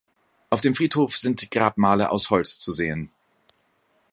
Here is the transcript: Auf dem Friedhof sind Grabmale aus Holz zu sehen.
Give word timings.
Auf 0.49 0.61
dem 0.61 0.73
Friedhof 0.73 1.15
sind 1.15 1.51
Grabmale 1.51 2.09
aus 2.09 2.31
Holz 2.31 2.57
zu 2.57 2.73
sehen. 2.73 3.11